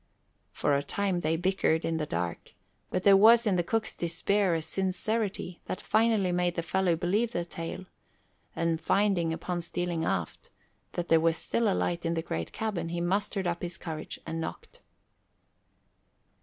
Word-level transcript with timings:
For 0.51 0.75
a 0.75 0.81
time 0.81 1.19
they 1.19 1.37
bickered 1.37 1.85
in 1.85 1.97
the 1.97 2.07
dark, 2.07 2.53
but 2.89 3.03
there 3.03 3.15
was 3.15 3.45
in 3.45 3.55
the 3.55 3.61
cook's 3.61 3.93
despair 3.93 4.55
a 4.55 4.61
sincerity 4.63 5.59
that 5.65 5.79
finally 5.79 6.31
made 6.31 6.55
the 6.55 6.63
fellow 6.63 6.95
believe 6.95 7.33
the 7.33 7.45
tale; 7.45 7.85
and 8.55 8.81
finding, 8.81 9.31
upon 9.31 9.61
stealing 9.61 10.03
aft, 10.03 10.49
that 10.93 11.09
there 11.09 11.19
was 11.19 11.37
still 11.37 11.71
a 11.71 11.75
light 11.77 12.03
in 12.03 12.15
the 12.15 12.23
great 12.23 12.51
cabin, 12.51 12.89
he 12.89 12.99
mustered 12.99 13.45
up 13.45 13.61
his 13.61 13.77
courage 13.77 14.19
and 14.25 14.41
knocked. 14.41 14.79